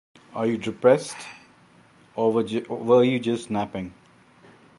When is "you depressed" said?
0.47-1.15